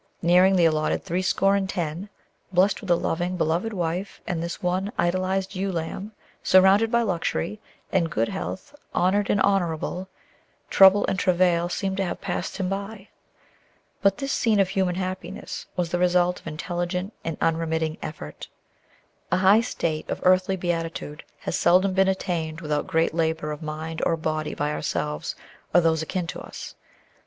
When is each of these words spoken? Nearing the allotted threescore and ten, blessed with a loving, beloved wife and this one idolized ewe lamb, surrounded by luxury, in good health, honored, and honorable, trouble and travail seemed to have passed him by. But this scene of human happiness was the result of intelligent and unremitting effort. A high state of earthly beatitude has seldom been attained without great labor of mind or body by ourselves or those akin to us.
Nearing 0.23 0.55
the 0.55 0.65
allotted 0.65 1.03
threescore 1.03 1.55
and 1.55 1.69
ten, 1.69 2.09
blessed 2.51 2.81
with 2.81 2.89
a 2.89 2.95
loving, 2.95 3.37
beloved 3.37 3.71
wife 3.71 4.19
and 4.25 4.41
this 4.41 4.59
one 4.63 4.91
idolized 4.97 5.53
ewe 5.53 5.71
lamb, 5.71 6.13
surrounded 6.41 6.89
by 6.91 7.03
luxury, 7.03 7.59
in 7.91 8.05
good 8.05 8.27
health, 8.27 8.73
honored, 8.95 9.29
and 9.29 9.39
honorable, 9.41 10.09
trouble 10.71 11.05
and 11.07 11.19
travail 11.19 11.69
seemed 11.69 11.97
to 11.97 12.03
have 12.03 12.19
passed 12.19 12.57
him 12.57 12.67
by. 12.67 13.09
But 14.01 14.17
this 14.17 14.31
scene 14.31 14.59
of 14.59 14.69
human 14.69 14.95
happiness 14.95 15.67
was 15.77 15.89
the 15.91 15.99
result 15.99 16.39
of 16.39 16.47
intelligent 16.47 17.13
and 17.23 17.37
unremitting 17.39 17.99
effort. 18.01 18.47
A 19.31 19.37
high 19.37 19.61
state 19.61 20.09
of 20.09 20.19
earthly 20.23 20.55
beatitude 20.55 21.23
has 21.41 21.55
seldom 21.55 21.93
been 21.93 22.07
attained 22.07 22.59
without 22.59 22.87
great 22.87 23.13
labor 23.13 23.51
of 23.51 23.61
mind 23.61 24.01
or 24.03 24.17
body 24.17 24.55
by 24.55 24.71
ourselves 24.71 25.35
or 25.75 25.79
those 25.79 26.01
akin 26.01 26.25
to 26.25 26.41
us. 26.41 26.73